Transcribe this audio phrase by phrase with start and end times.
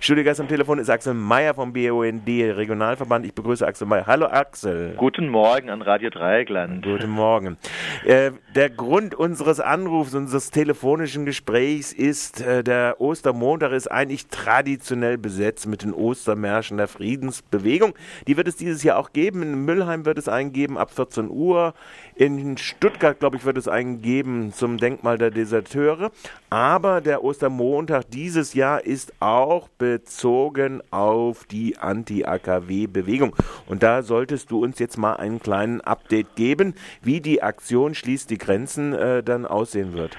[0.00, 3.24] Studiogast am Telefon ist Axel Meyer vom BUND Regionalverband.
[3.26, 4.06] Ich begrüße Axel Meyer.
[4.06, 4.94] Hallo Axel.
[4.96, 6.84] Guten Morgen an Radio Dreieckland.
[6.84, 7.56] Guten Morgen.
[8.04, 15.16] Äh, der Grund unseres Anrufs, unseres telefonischen Gesprächs ist, äh, der Ostermontag ist eigentlich traditionell
[15.16, 17.94] besetzt mit den Ostermärschen der Friedensbewegung.
[18.26, 19.42] Die wird es dieses Jahr auch geben.
[19.42, 21.74] In Müllheim wird es einen geben ab 14 Uhr.
[22.16, 26.10] In Stuttgart, glaube ich, wird es einen geben zum Denkmal der Deserteure.
[26.50, 33.36] Aber der Ostermontag dieses Jahr ist auch bezogen auf die Anti-AKW-Bewegung.
[33.66, 38.30] Und da solltest du uns jetzt mal einen kleinen Update geben, wie die Aktion Schließt
[38.30, 40.16] die Grenzen äh, dann aussehen wird.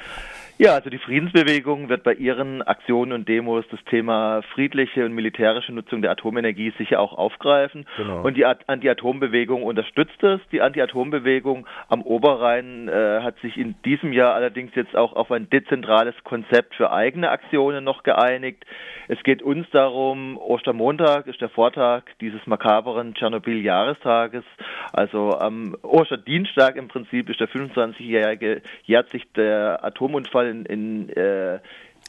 [0.57, 5.73] Ja, also die Friedensbewegung wird bei ihren Aktionen und Demos das Thema friedliche und militärische
[5.73, 7.85] Nutzung der Atomenergie sicher auch aufgreifen.
[7.97, 8.21] Genau.
[8.21, 10.39] Und die Anti-Atom-Bewegung unterstützt es.
[10.53, 15.49] Die Anti-Atom-Bewegung am Oberrhein äh, hat sich in diesem Jahr allerdings jetzt auch auf ein
[15.49, 18.65] dezentrales Konzept für eigene Aktionen noch geeinigt.
[19.09, 24.45] Es geht uns darum, Ostermontag ist der Vortag dieses makaberen Tschernobyl-Jahrestages.
[24.93, 31.59] Also am Osterdienstag im Prinzip ist der 25-jährige jährt sich der Atomunfall in, in äh,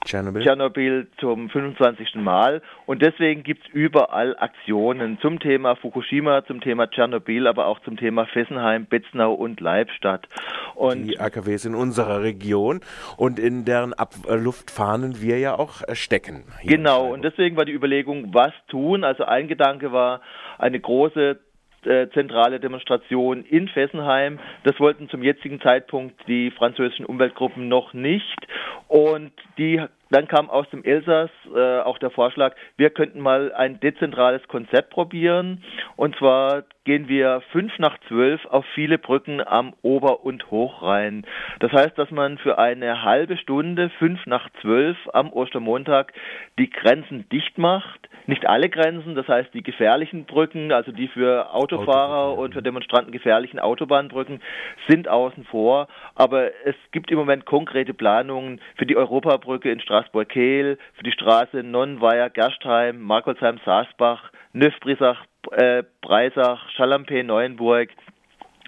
[0.04, 0.42] Tschernobyl.
[0.42, 2.16] Tschernobyl zum 25.
[2.16, 2.62] Mal.
[2.86, 7.96] Und deswegen gibt es überall Aktionen zum Thema Fukushima, zum Thema Tschernobyl, aber auch zum
[7.96, 10.28] Thema Fessenheim, Betznau und Leibstadt.
[10.74, 12.80] Und die AKWs in unserer Region
[13.16, 16.44] und in deren Abluft fahnen wir ja auch stecken.
[16.62, 19.02] Genau, und deswegen war die Überlegung, was tun.
[19.02, 20.20] Also ein Gedanke war,
[20.58, 21.38] eine große
[21.86, 24.38] äh, zentrale Demonstration in Fessenheim.
[24.64, 28.46] Das wollten zum jetzigen Zeitpunkt die französischen Umweltgruppen noch nicht.
[28.88, 33.80] Und die dann kam aus dem Elsass äh, auch der Vorschlag, wir könnten mal ein
[33.80, 35.64] dezentrales Konzept probieren.
[35.96, 41.26] Und zwar gehen wir fünf nach zwölf auf viele Brücken am Ober- und Hochrhein.
[41.58, 46.12] Das heißt, dass man für eine halbe Stunde, fünf nach zwölf am Ostermontag,
[46.60, 48.08] die Grenzen dicht macht.
[48.28, 53.12] Nicht alle Grenzen, das heißt die gefährlichen Brücken, also die für Autofahrer und für Demonstranten
[53.12, 54.40] gefährlichen Autobahnbrücken,
[54.88, 55.88] sind außen vor.
[56.14, 61.64] Aber es gibt im Moment konkrete Planungen für die Europabrücke in Straßburg-Kehl, für die Straße
[61.64, 67.90] Nonnweier-Gerstheim, Markolsheim-Saasbach, Nöfbrisach, äh, Breisach, Schalampé, Neuenburg,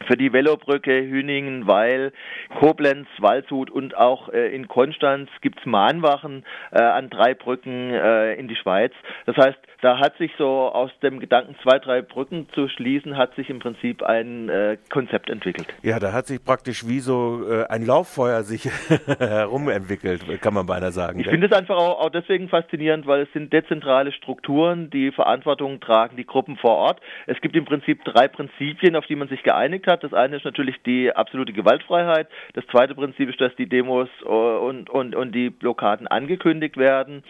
[0.07, 2.13] für die Velobrücke Hüningen, Weil,
[2.59, 8.49] Koblenz, Waldshut und auch äh, in Konstanz gibt's Mahnwachen äh, an drei Brücken äh, in
[8.49, 8.93] die Schweiz.
[9.27, 13.35] Das heißt, da hat sich so aus dem Gedanken, zwei, drei Brücken zu schließen, hat
[13.37, 15.69] sich im Prinzip ein äh, Konzept entwickelt.
[15.83, 18.65] Ja, da hat sich praktisch wie so äh, ein Lauffeuer sich
[19.19, 21.21] herumentwickelt, kann man beinahe sagen.
[21.21, 25.81] Ich finde es einfach auch, auch deswegen faszinierend, weil es sind dezentrale Strukturen, die Verantwortung
[25.81, 27.01] tragen, die Gruppen vor Ort.
[27.27, 30.05] Es gibt im Prinzip drei Prinzipien, auf die man sich geeinigt hat.
[30.05, 32.29] Das eine ist natürlich die absolute Gewaltfreiheit.
[32.55, 37.25] Das zweite Prinzip ist, dass die Demos äh, und, und, und die Blockaden angekündigt werden.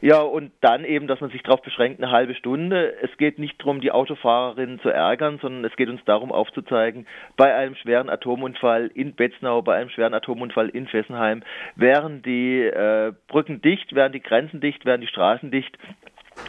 [0.00, 2.94] Ja, und dann eben, dass man sich darauf beschränkt, eine halbe Stunde.
[3.02, 7.06] Es geht nicht darum, die Autofahrerinnen zu ärgern, sondern es geht uns darum aufzuzeigen,
[7.36, 11.42] bei einem schweren Atomunfall in Betznau, bei einem schweren Atomunfall in Fessenheim,
[11.76, 15.78] wären die äh, Brücken dicht, wären die Grenzen dicht, wären die Straßen dicht.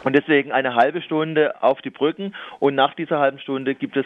[0.04, 4.04] Und deswegen eine halbe Stunde auf die Brücken und nach dieser halben Stunde gibt es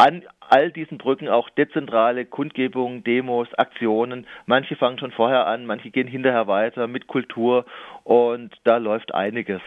[0.00, 4.26] an all diesen Brücken auch dezentrale Kundgebungen, Demos, Aktionen.
[4.46, 7.66] Manche fangen schon vorher an, manche gehen hinterher weiter mit Kultur
[8.02, 9.60] und da läuft einiges.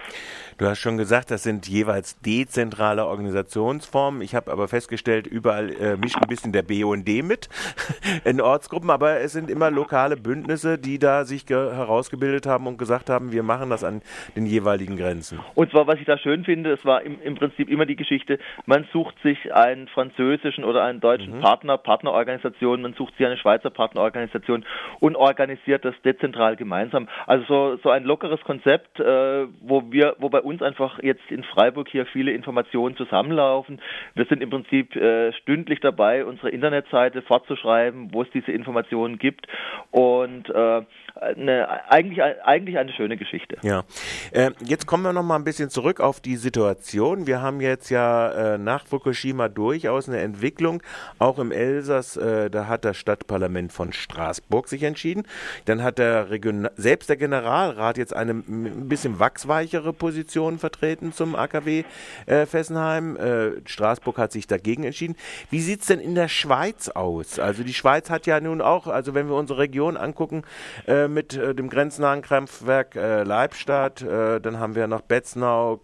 [0.57, 4.21] Du hast schon gesagt, das sind jeweils dezentrale Organisationsformen.
[4.21, 7.47] Ich habe aber festgestellt, überall äh, mischt ein bisschen der BUND mit
[8.25, 13.09] in Ortsgruppen, aber es sind immer lokale Bündnisse, die da sich herausgebildet haben und gesagt
[13.09, 14.01] haben, wir machen das an
[14.35, 15.39] den jeweiligen Grenzen.
[15.55, 18.37] Und zwar, was ich da schön finde, es war im, im Prinzip immer die Geschichte,
[18.65, 20.22] man sucht sich einen französischen
[20.63, 21.41] oder einen deutschen mhm.
[21.41, 24.65] Partner, Partnerorganisation, man sucht sich eine Schweizer Partnerorganisation
[24.99, 27.07] und organisiert das dezentral gemeinsam.
[27.27, 31.43] Also so, so ein lockeres Konzept, äh, wo wir, wo bei uns einfach jetzt in
[31.43, 33.81] Freiburg hier viele Informationen zusammenlaufen.
[34.15, 39.47] Wir sind im Prinzip äh, stündlich dabei, unsere Internetseite fortzuschreiben, wo es diese Informationen gibt
[39.91, 40.81] und äh,
[41.15, 43.57] eine, eigentlich, eigentlich eine schöne Geschichte.
[43.61, 43.83] Ja.
[44.31, 47.27] Äh, jetzt kommen wir noch mal ein bisschen zurück auf die Situation.
[47.27, 50.81] Wir haben jetzt ja äh, nach Fukushima durchaus eine Entwicklung,
[51.19, 55.23] auch im Elsass, äh, da hat das Stadtparlament von Straßburg sich entschieden.
[55.65, 61.35] Dann hat der Region selbst der Generalrat jetzt eine ein bisschen wachsweichere Position vertreten zum
[61.35, 61.83] AKW
[62.25, 63.15] äh, Fessenheim.
[63.17, 65.15] Äh, Straßburg hat sich dagegen entschieden.
[65.49, 67.39] Wie sieht es denn in der Schweiz aus?
[67.39, 70.43] Also die Schweiz hat ja nun auch, also wenn wir unsere Region angucken,
[70.87, 75.79] äh, mit äh, dem grenznahen Kraftwerk äh, Leibstadt, dann haben wir noch Betznau,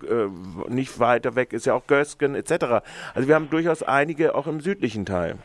[0.67, 2.81] nicht weiter weg ist ja auch Gösgen etc.
[3.13, 5.37] Also wir haben durchaus einige auch im südlichen Teil.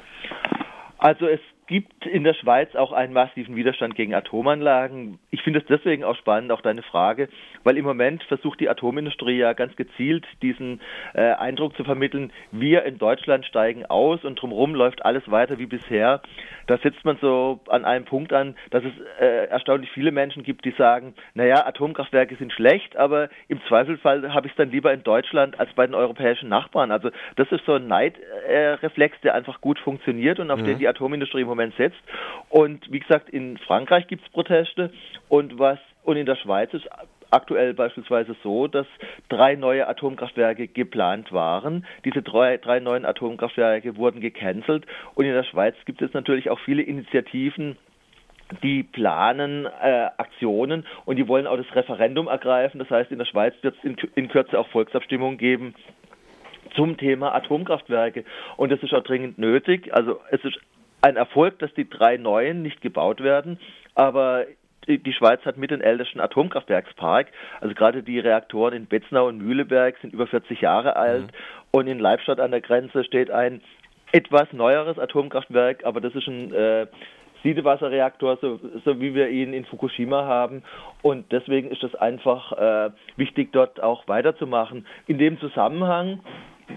[0.97, 5.19] Also es gibt in der Schweiz auch einen massiven Widerstand gegen Atomanlagen.
[5.31, 7.29] Ich finde es deswegen auch spannend, auch deine Frage,
[7.63, 10.81] weil im Moment versucht die Atomindustrie ja ganz gezielt diesen
[11.15, 15.67] äh, Eindruck zu vermitteln, wir in Deutschland steigen aus und drumherum läuft alles weiter wie
[15.67, 16.23] bisher.
[16.67, 20.65] Da setzt man so an einem Punkt an, dass es äh, erstaunlich viele Menschen gibt,
[20.65, 25.03] die sagen, naja, Atomkraftwerke sind schlecht, aber im Zweifelsfall habe ich es dann lieber in
[25.03, 26.91] Deutschland als bei den europäischen Nachbarn.
[26.91, 30.65] Also das ist so ein Neidreflex, äh, der einfach gut funktioniert und auf mhm.
[30.65, 32.03] den die Atomindustrie im Moment setzt.
[32.49, 34.91] Und wie gesagt, in Frankreich gibt es Proteste
[35.29, 36.87] und was und in der Schweiz ist
[37.31, 38.87] aktuell beispielsweise so, dass
[39.29, 41.85] drei neue Atomkraftwerke geplant waren.
[42.05, 46.61] Diese drei, drei neuen Atomkraftwerke wurden gecancelt und in der Schweiz gibt es natürlich auch
[46.61, 47.77] viele Initiativen,
[48.63, 52.79] die planen äh, Aktionen und die wollen auch das Referendum ergreifen.
[52.79, 55.75] Das heißt, in der Schweiz wird es in, in Kürze auch Volksabstimmungen geben
[56.77, 58.25] zum Thema Atomkraftwerke.
[58.57, 59.93] Und das ist auch dringend nötig.
[59.95, 60.59] Also es ist
[61.05, 63.59] ein Erfolg, dass die drei neuen nicht gebaut werden,
[63.95, 64.47] aber
[64.87, 67.29] die Schweiz hat mit den ältesten Atomkraftwerkspark.
[67.61, 71.23] Also gerade die Reaktoren in Betznau und Mühleberg sind über 40 Jahre alt.
[71.23, 71.29] Mhm.
[71.73, 73.61] Und in Leibstadt an der Grenze steht ein
[74.13, 76.87] etwas neueres Atomkraftwerk, aber das ist ein äh,
[77.43, 80.63] Siedewasserreaktor, so, so, wie wir ihn in Fukushima haben.
[81.03, 84.87] Und deswegen ist es einfach äh, wichtig, dort auch weiterzumachen.
[85.07, 86.21] In dem Zusammenhang,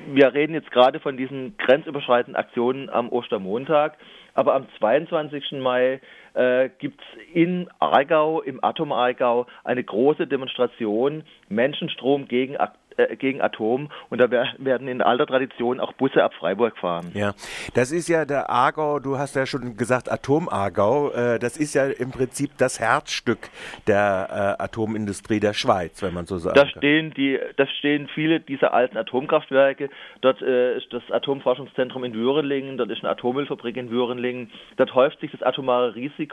[0.07, 3.97] wir reden jetzt gerade von diesen grenzüberschreitenden Aktionen am Ostermontag,
[4.33, 5.53] aber am 22.
[5.53, 6.01] Mai
[6.37, 12.55] äh, gibt es in Aargau, im Atom Aargau, eine große Demonstration Menschenstrom gegen
[12.97, 17.11] äh, gegen Atom und da werden in alter Tradition auch Busse ab Freiburg fahren.
[17.13, 17.33] Ja,
[17.75, 21.85] das ist ja der Aargau, du hast ja schon gesagt Atom-Aargau, äh, das ist ja
[21.85, 23.49] im Prinzip das Herzstück
[23.85, 26.57] der äh, Atomindustrie der Schweiz, wenn man so sagt.
[26.57, 29.89] Da stehen, die, da stehen viele dieser alten Atomkraftwerke,
[30.21, 35.19] dort äh, ist das Atomforschungszentrum in Würenlingen, dort ist eine Atommüllfabrik in Würenlingen, dort häuft
[35.19, 36.26] sich das atomare Risiko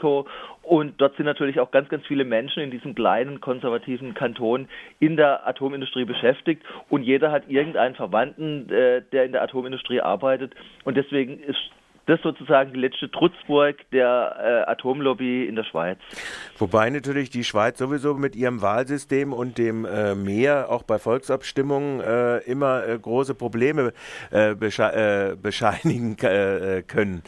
[0.61, 4.67] und dort sind natürlich auch ganz, ganz viele Menschen in diesem kleinen konservativen Kanton
[4.99, 6.63] in der Atomindustrie beschäftigt beschäftigt.
[6.89, 10.53] Und jeder hat irgendeinen Verwandten, äh, der in der Atomindustrie arbeitet.
[10.83, 11.59] Und deswegen ist
[12.05, 15.97] das sozusagen die letzte Trutzburg der äh, Atomlobby in der Schweiz.
[16.57, 22.01] Wobei natürlich die Schweiz sowieso mit ihrem Wahlsystem und dem äh, Mehr auch bei Volksabstimmungen
[22.01, 23.93] äh, immer äh, große Probleme
[24.31, 26.15] äh, besche äh, bescheinigen
[26.87, 27.23] können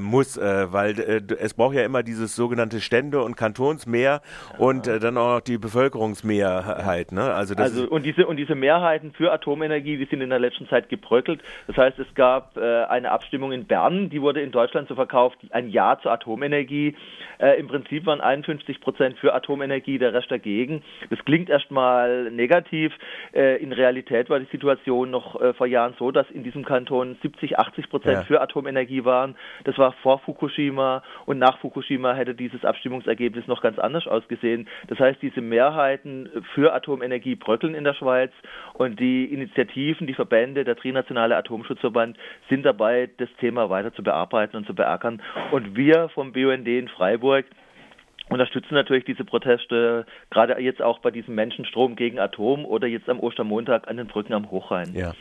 [0.00, 0.98] muss, weil
[1.38, 4.20] es braucht ja immer dieses sogenannte Stände- und Kantonsmehr
[4.58, 7.12] und dann auch noch die Bevölkerungsmehrheit.
[7.12, 7.22] Ne?
[7.22, 10.88] Also, also und diese und diese Mehrheiten für Atomenergie, die sind in der letzten Zeit
[10.88, 11.40] gebröckelt.
[11.66, 15.68] Das heißt, es gab eine Abstimmung in Bern, die wurde in Deutschland so verkauft, ein
[15.68, 16.94] Ja zur Atomenergie.
[17.38, 20.84] Äh, Im Prinzip waren 51 Prozent für Atomenergie, der Rest dagegen.
[21.10, 22.92] Das klingt erstmal negativ.
[23.34, 27.16] Äh, in Realität war die Situation noch äh, vor Jahren so, dass in diesem Kanton
[27.22, 28.22] 70, 80 Prozent ja.
[28.22, 29.34] für Atomenergie waren.
[29.64, 34.68] Das war vor Fukushima und nach Fukushima hätte dieses Abstimmungsergebnis noch ganz anders ausgesehen.
[34.86, 38.30] Das heißt, diese Mehrheiten für Atomenergie bröckeln in der Schweiz
[38.74, 42.16] und die Initiativen, die Verbände, der Trinationale Atomschutzverband
[42.48, 45.20] sind dabei, das Thema weiter zu bearbeiten und zu beackern.
[45.50, 47.46] Und wir vom BUND in Freiburg
[48.30, 53.20] unterstützen natürlich diese Proteste, gerade jetzt auch bei diesem Menschenstrom gegen Atom oder jetzt am
[53.20, 54.94] Ostermontag an den Brücken am Hochrhein.
[54.94, 55.14] Ja,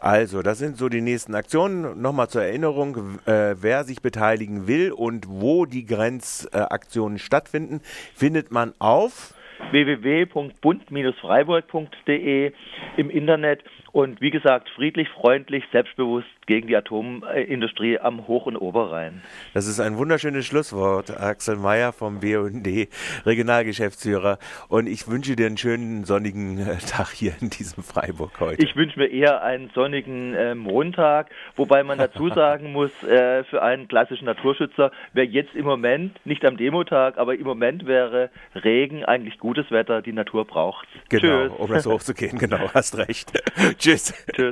[0.00, 2.00] also das sind so die nächsten Aktionen.
[2.00, 7.80] Nochmal zur Erinnerung, äh, wer sich beteiligen will und wo die Grenzaktionen äh, stattfinden,
[8.14, 9.34] findet man auf
[9.70, 12.52] www.bund-freiburg.de
[12.96, 13.62] im Internet
[13.92, 19.22] und wie gesagt, friedlich, freundlich, selbstbewusst gegen die Atomindustrie am Hoch- und Oberrhein.
[19.54, 22.88] Das ist ein wunderschönes Schlusswort, Axel Mayer vom BUND,
[23.26, 24.38] Regionalgeschäftsführer.
[24.68, 28.64] Und ich wünsche dir einen schönen sonnigen äh, Tag hier in diesem Freiburg heute.
[28.64, 33.62] Ich wünsche mir eher einen sonnigen äh, Montag, wobei man dazu sagen muss, äh, für
[33.62, 39.04] einen klassischen Naturschützer wäre jetzt im Moment, nicht am Demotag, aber im Moment wäre Regen
[39.04, 40.86] eigentlich gutes Wetter, die Natur braucht.
[41.08, 41.58] Genau, Tschüss.
[41.58, 43.32] um das hochzugehen, genau, hast recht.
[43.78, 44.14] Tschüss.
[44.32, 44.48] Tschüss.